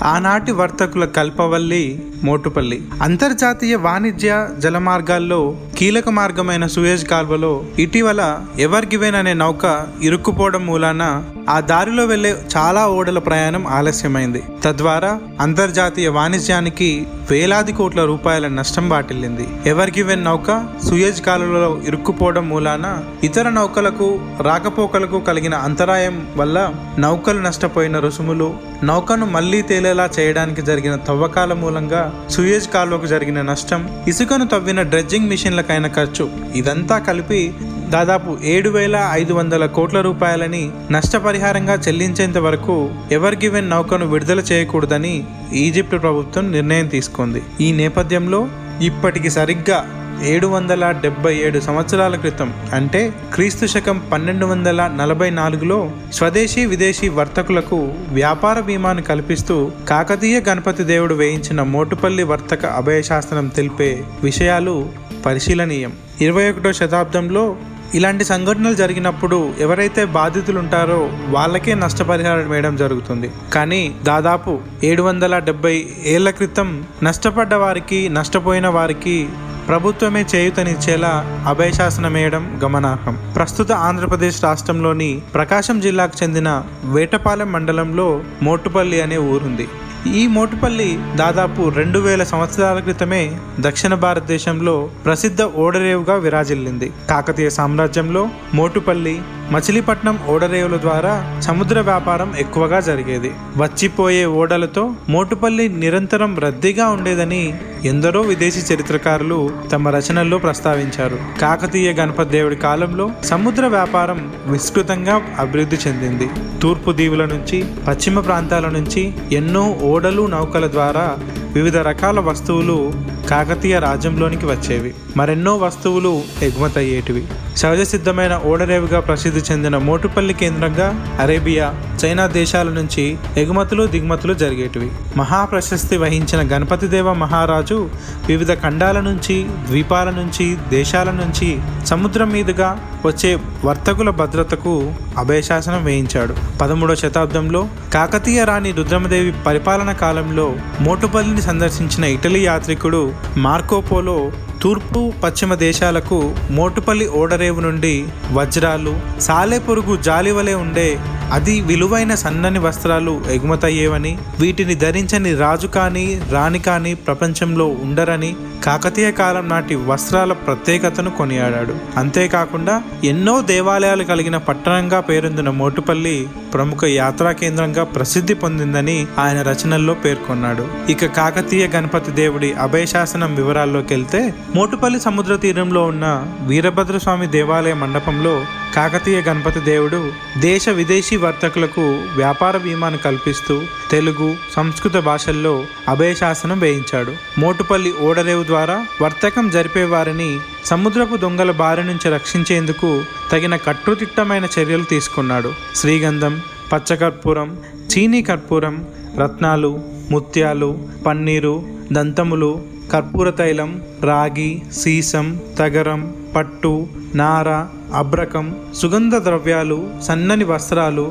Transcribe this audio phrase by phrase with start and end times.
[0.00, 1.84] ఆనాటి వర్తకుల కల్పవల్లి
[2.24, 2.82] మోటుపల్లి.
[3.02, 8.22] అంతర్జాతీయ వాణిజ్య జలమార్గాల్లో కీలక మార్గమైన సుయేజ్ కాల్వలో ఇటీవల
[8.58, 14.42] ఎవర్ గివెన్ అనే నౌక ఇరుక్కుపోవడం మూలాన ఆ దారిలో వెళ్ళే చాలా ఓడల ప్రయాణం ఆలస్యమైంది.
[14.64, 19.46] తద్వారా అంతర్జాతీయ వాణిజ్యానికి వేలాది కోట్ల రూపాయల నష్టం వాటిల్లింది.
[19.66, 20.50] ఎవర్ గివెన్ నౌక
[20.88, 22.86] సుయేజ్ కాలువలో ఇరుక్కుపోవడం మూలాన
[23.24, 26.58] ఇతర నౌకలకు రాకపోకలకు కలిగిన అంతరాయం వల్ల
[26.98, 28.48] నౌకలు నష్టపోయిన రుసుములు
[28.84, 35.86] నౌకను మళ్ళీ తేలేలా చేయడానికి జరిగిన తవ్వకాల మూలంగా సుయేజ్ కాలువకు జరిగిన నష్టం ఇసుకను తవ్విన డ్రెడ్జింగ్ మిషన్లకైన
[35.86, 36.28] ఖర్చు.
[36.54, 37.52] ఇదంతా కలిపి
[37.88, 45.24] దాదాపు ఏడు వేల ఐదు వందల కోట్ల రూపాయలని నష్టపరిహారంగా చెల్లించేంత వరకు ఎవర్ గివెన్ నౌకను విడుదల చేయకూడదని
[45.52, 47.42] ఈజిప్ట్ ప్రభుత్వం నిర్ణయం తీసుకుంది.
[47.60, 48.48] ఈ నేపథ్యంలో
[48.82, 49.78] ఇప్పటికి సరిగ్గా
[50.24, 57.08] ఏడు వందల డెబ్బై ఏడు సంవత్సరాల క్రితం అంటే క్రీస్తు శకం పన్నెండు వందల నలభై నాలుగులో స్వదేశీ విదేశీ
[57.08, 57.78] వర్తకులకు
[58.10, 64.88] వ్యాపార బీమాను కల్పిస్తూ కాకతీయ గణపతి దేవుడు వేయించిన మోటుపల్లి వర్తక అభయశాస్త్రం తెలిపే విషయాలు
[65.26, 65.92] పరిశీలనీయం.
[66.20, 67.56] ఇరవై ఒకటో శతాబ్దంలో
[67.94, 73.30] ఇలాంటి సంఘటనలు జరిగినప్పుడు ఎవరైతే బాధితులు ఉంటారో వాళ్ళకే నష్టపరిహారం వేయడం జరుగుతుంది.
[73.52, 79.28] కానీ దాదాపు ఏడు వందల డెబ్బై ఏళ్ళ క్రితం నష్టపడ్డ వారికి నష్టపోయిన వారికి
[79.68, 83.32] ప్రభుత్వమే చేయూతనిచ్చేలా అభయశాసనం వేయడం గమనార్హం.
[83.36, 89.68] ప్రస్తుత ఆంధ్రప్రదేశ్ రాష్ట్రంలోని ప్రకాశం జిల్లాకు చెందిన వేటపాలెం మండలంలో మోటుపల్లి అనే ఊరుంది.
[90.16, 96.92] ఈ మోటుపల్లి దాదాపు రెండు వేల సంవత్సరాల క్రితమే దక్షిణ భారతదేశంలో ప్రసిద్ధ ఓడరేవుగా విరాజిల్లింది.
[97.10, 103.30] కాకతీయ సామ్రాజ్యంలో మోటుపల్లి మచిలీపట్నం ఓడరేవుల ద్వారా సముద్ర వ్యాపారం ఎక్కువగా జరిగేది.
[103.56, 111.18] వచ్చిపోయే ఓడలతో మోటుపల్లి నిరంతరం రద్దీగా ఉండేదని ఎందరో విదేశీ చరిత్రకారులు తమ రచనల్లో ప్రస్తావించారు.
[111.40, 116.28] కాకతీయ గణపతి దేవుడి కాలంలో సముద్ర వ్యాపారం విస్తృతంగా అభివృద్ధి చెందింది.
[116.62, 121.18] తూర్పు దీవుల నుంచి పశ్చిమ ప్రాంతాల నుంచి ఎన్నో ఓడలు నౌకల ద్వారా
[121.52, 122.92] వివిధ రకాల వస్తువులు
[123.30, 124.94] కాకతీయ రాజ్యంలోనికి వచ్చేవి.
[125.16, 127.26] మరెన్నో వస్తువులు ఎగుమతయ్యేటివి.
[127.56, 131.74] సహజ సిద్ధమైన ఓడరేవుగా ప్రసిద్ధి చెందిన మోటుపల్లి కేంద్రంగా అరేబియా
[132.04, 134.90] చైనా దేశాల నుంచి ఎగుమతులు దిగుమతులు జరిగేటివి.
[135.16, 137.90] మహాప్రశస్తి వహించిన గణపతిదేవ మహారాజు
[138.26, 146.36] వివిధ ఖండాల నుంచి ద్వీపాల నుంచి దేశాల నుంచి సముద్రం మీదుగా వచ్చే వర్తకుల భద్రతకు అభయశాసనం వేయించాడు.
[146.60, 156.18] పదమూడవ శతాబ్దంలో కాకతీయ రాణి రుద్రమదేవి పరిపాలన కాలంలో మోటుపల్లిని సందర్శించిన ఇటలీ యాత్రికుడు మార్కోపోలో తూర్పు పశ్చిమ దేశాలకు
[156.50, 157.94] మోటుపల్లి ఓడరేవు నుండి
[158.32, 160.88] వజ్రాలు సాలెపురుగు జాలివలే ఉండే
[161.32, 168.30] అది విలువైన సన్నని వస్త్రాలు ఎగుమతయ్యేవని వీటిని ధరించని రాజు కానీ రాణి కానీ ప్రపంచంలో ఉండరని
[168.64, 171.74] కాకతీయ కాలం నాటి వస్త్రాల ప్రత్యేకతను కొనియాడాడు.
[171.96, 180.68] అంతేకాకుండా ఎన్నో దేవాలయాలు కలిగిన పట్టణంగా పేరొందిన మోటుపల్లి ప్రముఖ యాత్రా కేంద్రంగా ప్రసిద్ధి పొందిందని ఆయన రచనల్లో పేర్కొన్నాడు.
[180.88, 189.20] ఇక కాకతీయ గణపతి దేవుడి అభయశాసనం వివరాల్లోకి వెళ్తే మోటుపల్లి సముద్ర తీరంలో ఉన్న వీరభద్రస్వామి దేవాలయ మండపంలో కాకతీయ
[189.20, 191.80] గణపతి దేవుడు దేశ విదేశీ వర్తకులకు
[192.16, 197.12] వ్యాపార బీమాను కల్పిస్తూ తెలుగు సంస్కృత భాషల్లో అభయశాసనం వేయించాడు.
[197.38, 200.30] మోటుపల్లి ఓడరేవు ద్వారా వర్తకం జరిపే వారిని
[200.64, 202.90] సముద్రపు దొంగల బారి నుంచి రక్షించేందుకు
[203.32, 205.50] తగిన కట్టుదిట్టమైన చర్యలు తీసుకున్నాడు.
[205.80, 206.34] శ్రీగంధం
[206.72, 207.48] పచ్చకర్పూరం
[207.90, 208.76] చీనీ కర్పూరం
[209.18, 209.72] రత్నాలు
[210.10, 210.68] ముత్యాలు
[211.06, 211.54] పన్నీరు
[211.92, 212.50] దంతములు
[212.92, 213.70] కర్పూర తైలం
[214.04, 215.26] రాగి సీసం
[215.58, 216.00] తగరం
[216.34, 216.72] పట్టు
[217.14, 217.48] నార
[217.94, 218.46] అబ్రకం
[218.80, 221.06] సుగంధ ద్రవ్యాలు సన్నని వస్త్రాలు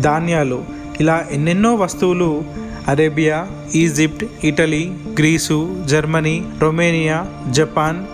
[0.00, 0.58] ధాన్యాలు
[1.00, 2.30] ఇలా ఎన్నెన్నో వస్తువులు
[2.88, 8.04] Arabia Egypt Italy Greece Germany Romania Japan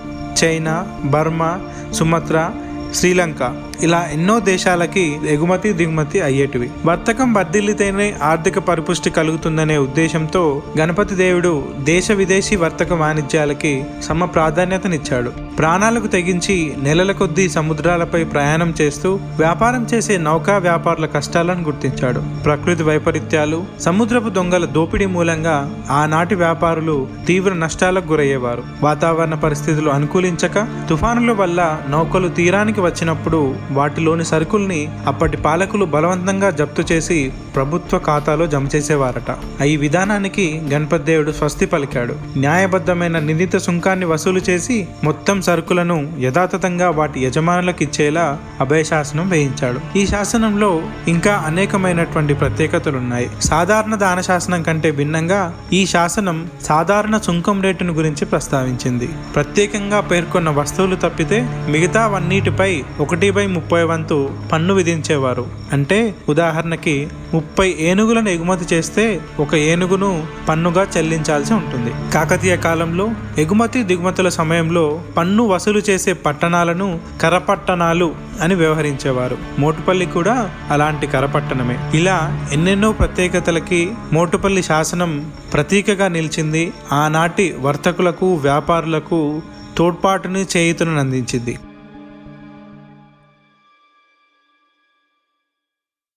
[0.44, 1.60] China Burma
[1.92, 2.50] Sumatra
[2.94, 6.70] Sri Lanka ఇలా ఎన్నో దేశాలకి ఎగుమతి దిగుమతి అయ్యేటివి.
[6.86, 15.32] వర్తకం వర్ధిల్లితేనే ఆర్థిక పరిపుష్టి కలుగుతుందనే ఉద్దేశంతో గణపతి దేవుడు దేశ విదేశీ వర్తక వాణిజ్యాలకి సమ ప్రాధాన్యతనిచ్చాడు.
[15.60, 22.22] ప్రాణాలకు తెగించి నెలల కొద్దీ సముద్రాలపై ప్రయాణం చేస్తూ వ్యాపారం చేసే నౌకా వ్యాపారుల కష్టాలను గుర్తించాడు.
[22.44, 25.56] ప్రకృతి వైపరీత్యాలు సముద్రపు దొంగల దోపిడీ మూలంగా
[25.90, 28.62] ఆనాటి వ్యాపారులు తీవ్ర నష్టాలకు గురయ్యేవారు.
[28.82, 37.32] వాతావరణ పరిస్థితులు అనుకూలించక తుఫానుల వల్ల నౌకలు తీరానికి వచ్చినప్పుడు వాటిలోని సరుకుల్ని అప్పటి పాలకులు బలవంతంగా జప్తు చేసి
[37.56, 39.62] ప్రభుత్వ ఖాతాలో జమ చేసేవారట.
[39.62, 42.14] ఈ విధానానికి గణపతి దేవుడు స్వస్తి పలికాడు.
[42.36, 49.98] న్యాయబద్ధమైన నిర్ణీత సుంకాన్ని వసూలు చేసి మొత్తం సరుకులను యథాతథంగా వాటి యజమానులకు ఇచ్చేలా అభయశాసనం వేయించాడు.
[49.98, 50.70] ఈ శాసనంలో
[51.08, 53.30] ఇంకా అనేకమైనటువంటి ప్రత్యేకతలున్నాయి.
[53.40, 55.40] సాధారణ దాన శాసనం కంటే భిన్నంగా
[55.72, 59.08] ఈ శాసనం సాధారణ సుంకం రేటును గురించి ప్రస్తావించింది.
[59.34, 65.46] ప్రత్యేకంగా పేర్కొన్న వస్తువులు తప్పితే మిగతావన్నిటిపై ఒకటి బై ముప్పై వంతు పన్ను విధించేవారు.
[65.72, 71.92] అంటే ఉదాహరణకి ముప్పై ఏనుగులను ఎగుమతి చేస్తే ఒక ఏనుగును పన్నుగా చెల్లించాల్సి ఉంటుంది.
[72.12, 79.38] కాకతీయ కాలంలో ఎగుమతి దిగుమతుల సమయంలో పన్ను వసూలు చేసే పట్టణాలను కరపట్టణాలు అని వ్యవహరించేవారు.
[79.58, 81.78] మోటుపల్లి కూడా అలాంటి కరపట్టణమే.
[81.94, 86.72] ఇలా ఎన్నెన్నో ప్రత్యేకతలకి మోటుపల్లి శాసనం ప్రతీకగా నిలిచింది.
[86.92, 89.42] ఆనాటి వర్తకులకు వ్యాపారులకు
[89.76, 91.58] తోడ్పాటుని చేయుతను అందించింది